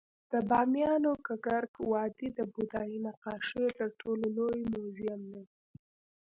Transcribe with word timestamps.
د 0.31 0.33
بامیانو 0.49 1.11
ککرک 1.27 1.73
وادي 1.91 2.27
د 2.37 2.39
بودايي 2.53 2.97
نقاشیو 3.07 3.75
تر 3.79 3.89
ټولو 3.99 4.23
لوی 4.37 4.61
موزیم 4.73 5.21
دی 5.33 5.43